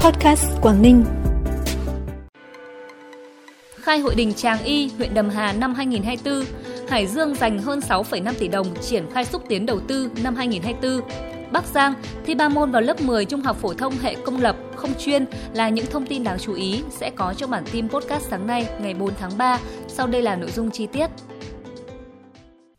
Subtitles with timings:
[0.00, 1.04] Podcast Quảng Ninh.
[3.80, 6.44] Khai hội đình Tràng Y, huyện Đầm Hà năm 2024,
[6.88, 11.08] Hải Dương dành hơn 6,5 tỷ đồng triển khai xúc tiến đầu tư năm 2024.
[11.52, 11.94] Bắc Giang
[12.26, 15.24] thi ba môn vào lớp 10 trung học phổ thông hệ công lập không chuyên
[15.54, 18.68] là những thông tin đáng chú ý sẽ có trong bản tin podcast sáng nay
[18.80, 19.58] ngày 4 tháng 3.
[19.88, 21.10] Sau đây là nội dung chi tiết.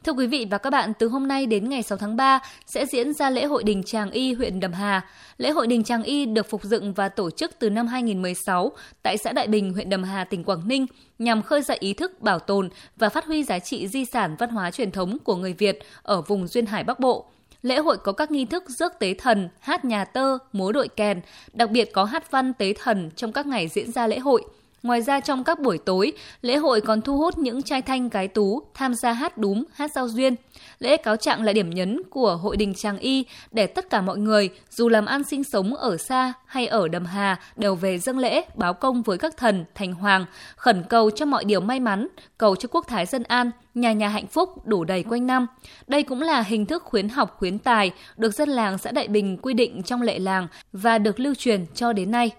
[0.03, 2.85] Thưa quý vị và các bạn, từ hôm nay đến ngày 6 tháng 3 sẽ
[2.85, 5.01] diễn ra lễ hội Đình Tràng Y huyện Đầm Hà.
[5.37, 8.71] Lễ hội Đình Tràng Y được phục dựng và tổ chức từ năm 2016
[9.03, 10.85] tại xã Đại Bình, huyện Đầm Hà, tỉnh Quảng Ninh
[11.19, 14.49] nhằm khơi dậy ý thức bảo tồn và phát huy giá trị di sản văn
[14.49, 17.25] hóa truyền thống của người Việt ở vùng duyên hải Bắc Bộ.
[17.61, 21.21] Lễ hội có các nghi thức rước tế thần, hát nhà tơ, múa đội kèn,
[21.53, 24.45] đặc biệt có hát văn tế thần trong các ngày diễn ra lễ hội–
[24.83, 28.27] Ngoài ra trong các buổi tối, lễ hội còn thu hút những trai thanh gái
[28.27, 30.35] tú tham gia hát đúng, hát giao duyên.
[30.79, 34.17] Lễ cáo trạng là điểm nhấn của Hội đình Tràng Y để tất cả mọi
[34.17, 38.17] người, dù làm ăn sinh sống ở xa hay ở Đầm Hà, đều về dâng
[38.17, 42.07] lễ, báo công với các thần, thành hoàng, khẩn cầu cho mọi điều may mắn,
[42.37, 45.47] cầu cho quốc thái dân an, nhà nhà hạnh phúc đủ đầy quanh năm.
[45.87, 49.37] Đây cũng là hình thức khuyến học khuyến tài được dân làng xã Đại Bình
[49.37, 52.31] quy định trong lệ làng và được lưu truyền cho đến nay.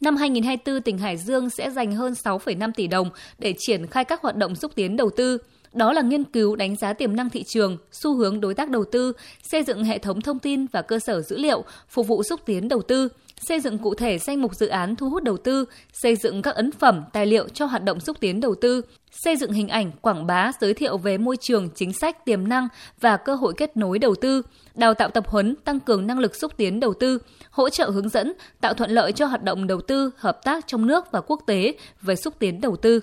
[0.00, 4.22] Năm 2024, tỉnh Hải Dương sẽ dành hơn 6,5 tỷ đồng để triển khai các
[4.22, 5.38] hoạt động xúc tiến đầu tư.
[5.72, 8.84] Đó là nghiên cứu đánh giá tiềm năng thị trường, xu hướng đối tác đầu
[8.84, 12.40] tư, xây dựng hệ thống thông tin và cơ sở dữ liệu phục vụ xúc
[12.46, 13.08] tiến đầu tư,
[13.48, 16.54] xây dựng cụ thể danh mục dự án thu hút đầu tư, xây dựng các
[16.54, 19.90] ấn phẩm, tài liệu cho hoạt động xúc tiến đầu tư, xây dựng hình ảnh,
[20.00, 22.68] quảng bá, giới thiệu về môi trường, chính sách, tiềm năng
[23.00, 24.42] và cơ hội kết nối đầu tư,
[24.74, 27.18] đào tạo tập huấn, tăng cường năng lực xúc tiến đầu tư,
[27.50, 30.86] hỗ trợ hướng dẫn, tạo thuận lợi cho hoạt động đầu tư, hợp tác trong
[30.86, 33.00] nước và quốc tế về xúc tiến đầu tư.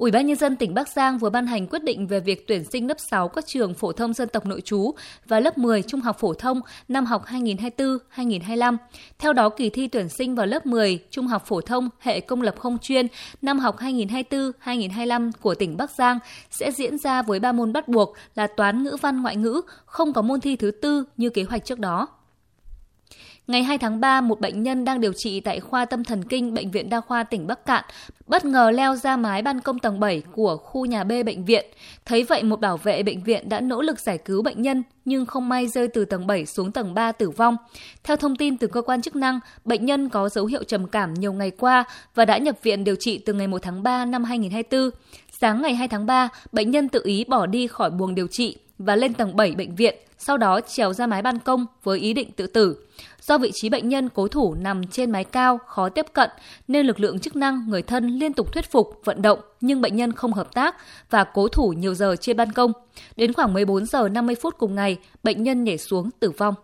[0.00, 2.64] Ủy ban nhân dân tỉnh Bắc Giang vừa ban hành quyết định về việc tuyển
[2.64, 4.94] sinh lớp 6 các trường phổ thông dân tộc nội trú
[5.26, 8.76] và lớp 10 trung học phổ thông năm học 2024-2025.
[9.18, 12.42] Theo đó, kỳ thi tuyển sinh vào lớp 10 trung học phổ thông hệ công
[12.42, 13.06] lập không chuyên
[13.42, 16.18] năm học 2024-2025 của tỉnh Bắc Giang
[16.50, 20.12] sẽ diễn ra với ba môn bắt buộc là toán, ngữ văn, ngoại ngữ, không
[20.12, 22.08] có môn thi thứ tư như kế hoạch trước đó.
[23.50, 26.54] Ngày 2 tháng 3, một bệnh nhân đang điều trị tại khoa tâm thần kinh
[26.54, 27.84] Bệnh viện Đa khoa tỉnh Bắc Cạn
[28.26, 31.66] bất ngờ leo ra mái ban công tầng 7 của khu nhà B bệnh viện.
[32.04, 35.26] Thấy vậy, một bảo vệ bệnh viện đã nỗ lực giải cứu bệnh nhân nhưng
[35.26, 37.56] không may rơi từ tầng 7 xuống tầng 3 tử vong.
[38.04, 41.14] Theo thông tin từ cơ quan chức năng, bệnh nhân có dấu hiệu trầm cảm
[41.14, 41.84] nhiều ngày qua
[42.14, 44.90] và đã nhập viện điều trị từ ngày 1 tháng 3 năm 2024.
[45.40, 48.56] Sáng ngày 2 tháng 3, bệnh nhân tự ý bỏ đi khỏi buồng điều trị
[48.80, 52.12] và lên tầng 7 bệnh viện, sau đó trèo ra mái ban công với ý
[52.12, 52.76] định tự tử.
[53.20, 56.30] Do vị trí bệnh nhân cố thủ nằm trên mái cao, khó tiếp cận,
[56.68, 59.96] nên lực lượng chức năng, người thân liên tục thuyết phục, vận động, nhưng bệnh
[59.96, 60.76] nhân không hợp tác
[61.10, 62.72] và cố thủ nhiều giờ trên ban công.
[63.16, 66.54] Đến khoảng 14 giờ 50 phút cùng ngày, bệnh nhân nhảy xuống tử vong.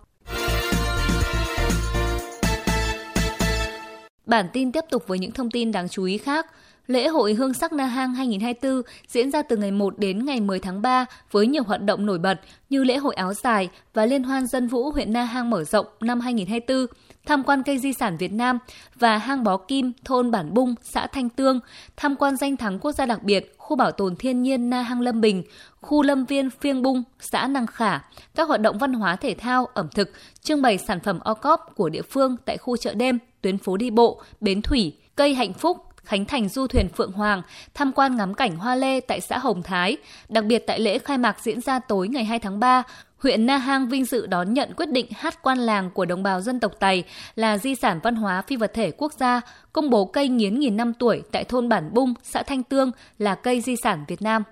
[4.26, 6.46] Bản tin tiếp tục với những thông tin đáng chú ý khác.
[6.86, 10.60] Lễ hội Hương sắc Na Hang 2024 diễn ra từ ngày 1 đến ngày 10
[10.60, 14.22] tháng 3 với nhiều hoạt động nổi bật như lễ hội áo dài và liên
[14.22, 16.86] hoan dân vũ huyện Na Hang mở rộng năm 2024,
[17.26, 18.58] tham quan cây di sản Việt Nam
[18.94, 21.60] và hang bó kim thôn Bản Bung, xã Thanh Tương,
[21.96, 25.00] tham quan danh thắng quốc gia đặc biệt khu bảo tồn thiên nhiên Na Hang
[25.00, 25.42] Lâm Bình,
[25.80, 27.98] khu lâm viên Phiêng Bung, xã Năng Khả,
[28.34, 30.10] các hoạt động văn hóa thể thao, ẩm thực,
[30.42, 33.76] trưng bày sản phẩm o cóp của địa phương tại khu chợ đêm, tuyến phố
[33.76, 37.42] đi bộ, bến thủy, cây hạnh phúc, khánh thành du thuyền Phượng Hoàng,
[37.74, 39.96] tham quan ngắm cảnh hoa lê tại xã Hồng Thái.
[40.28, 42.82] Đặc biệt tại lễ khai mạc diễn ra tối ngày 2 tháng 3,
[43.18, 46.40] huyện Na Hang vinh dự đón nhận quyết định hát quan làng của đồng bào
[46.40, 49.40] dân tộc Tày là di sản văn hóa phi vật thể quốc gia,
[49.72, 53.34] công bố cây nghiến nghìn năm tuổi tại thôn Bản Bung, xã Thanh Tương là
[53.34, 54.42] cây di sản Việt Nam.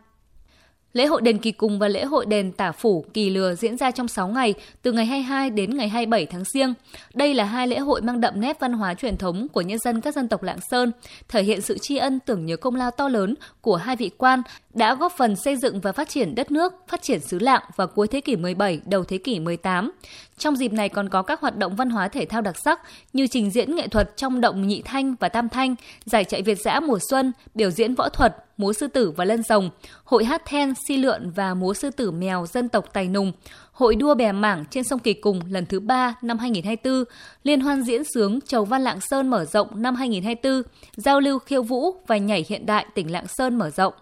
[0.94, 3.90] Lễ hội đền Kỳ Cùng và lễ hội đền Tả Phủ Kỳ Lừa diễn ra
[3.90, 6.74] trong 6 ngày, từ ngày 22 đến ngày 27 tháng Giêng.
[7.14, 10.00] Đây là hai lễ hội mang đậm nét văn hóa truyền thống của nhân dân
[10.00, 10.92] các dân tộc Lạng Sơn,
[11.28, 14.42] thể hiện sự tri ân tưởng nhớ công lao to lớn của hai vị quan
[14.74, 17.86] đã góp phần xây dựng và phát triển đất nước, phát triển xứ Lạng vào
[17.86, 19.92] cuối thế kỷ 17, đầu thế kỷ 18.
[20.38, 22.80] Trong dịp này còn có các hoạt động văn hóa thể thao đặc sắc
[23.12, 25.74] như trình diễn nghệ thuật trong động nhị thanh và tam thanh,
[26.04, 29.42] giải chạy Việt dã mùa xuân, biểu diễn võ thuật, múa sư tử và lân
[29.42, 29.70] rồng,
[30.04, 33.32] hội hát then, si lượn và múa sư tử mèo dân tộc Tài Nùng,
[33.72, 37.04] hội đua bè mảng trên sông Kỳ Cùng lần thứ 3 năm 2024,
[37.42, 40.62] liên hoan diễn sướng Chầu Văn Lạng Sơn mở rộng năm 2024,
[40.96, 43.94] giao lưu khiêu vũ và nhảy hiện đại tỉnh Lạng Sơn mở rộng.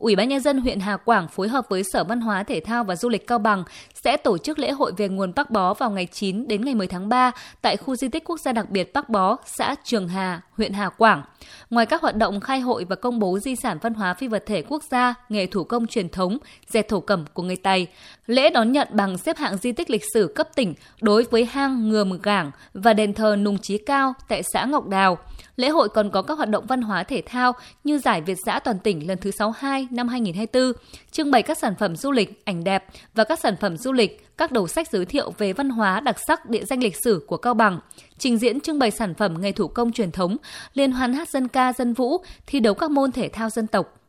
[0.00, 2.84] Ủy ban nhân dân huyện Hà Quảng phối hợp với Sở Văn hóa Thể thao
[2.84, 3.64] và Du lịch Cao Bằng
[3.94, 6.86] sẽ tổ chức lễ hội về nguồn Bắc Bó vào ngày 9 đến ngày 10
[6.86, 7.30] tháng 3
[7.62, 10.88] tại khu di tích quốc gia đặc biệt Bắc Bó, xã Trường Hà, huyện Hà
[10.88, 11.22] Quảng.
[11.70, 14.42] Ngoài các hoạt động khai hội và công bố di sản văn hóa phi vật
[14.46, 16.38] thể quốc gia, nghề thủ công truyền thống,
[16.68, 17.86] dệt thổ cẩm của người Tày,
[18.30, 21.88] Lễ đón nhận bằng xếp hạng di tích lịch sử cấp tỉnh đối với hang
[21.88, 25.18] Ngườm Gảng và đền thờ Nùng Chí Cao tại xã Ngọc Đào.
[25.56, 27.52] Lễ hội còn có các hoạt động văn hóa thể thao
[27.84, 30.72] như giải Việt giã toàn tỉnh lần thứ 62 năm 2024,
[31.10, 32.84] trưng bày các sản phẩm du lịch, ảnh đẹp
[33.14, 36.16] và các sản phẩm du lịch, các đầu sách giới thiệu về văn hóa đặc
[36.26, 37.80] sắc địa danh lịch sử của Cao Bằng,
[38.18, 40.36] trình diễn trưng bày sản phẩm nghề thủ công truyền thống,
[40.74, 43.99] liên hoan hát dân ca dân vũ, thi đấu các môn thể thao dân tộc.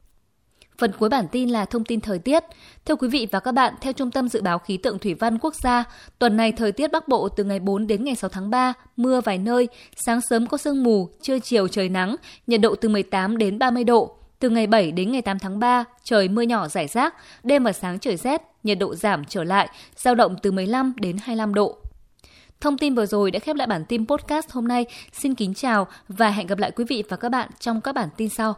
[0.82, 2.44] Phần cuối bản tin là thông tin thời tiết.
[2.86, 5.38] Thưa quý vị và các bạn, theo Trung tâm Dự báo Khí tượng Thủy văn
[5.38, 5.84] Quốc gia,
[6.20, 9.22] tuần này thời tiết Bắc Bộ từ ngày 4 đến ngày 6 tháng 3, mưa
[9.22, 9.68] vài nơi,
[10.06, 12.16] sáng sớm có sương mù, trưa chiều trời nắng,
[12.48, 14.16] nhiệt độ từ 18 đến 30 độ.
[14.40, 17.74] Từ ngày 7 đến ngày 8 tháng 3, trời mưa nhỏ rải rác, đêm và
[17.74, 21.78] sáng trời rét, nhiệt độ giảm trở lại, giao động từ 15 đến 25 độ.
[22.62, 24.86] Thông tin vừa rồi đã khép lại bản tin podcast hôm nay.
[25.14, 28.10] Xin kính chào và hẹn gặp lại quý vị và các bạn trong các bản
[28.18, 28.56] tin sau.